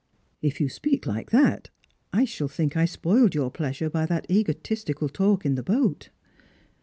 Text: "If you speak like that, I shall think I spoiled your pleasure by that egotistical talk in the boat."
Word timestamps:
"If 0.41 0.59
you 0.59 0.67
speak 0.67 1.05
like 1.05 1.29
that, 1.29 1.69
I 2.11 2.25
shall 2.25 2.47
think 2.47 2.75
I 2.75 2.85
spoiled 2.85 3.35
your 3.35 3.51
pleasure 3.51 3.87
by 3.87 4.07
that 4.07 4.25
egotistical 4.31 5.09
talk 5.09 5.45
in 5.45 5.53
the 5.53 5.61
boat." 5.61 6.09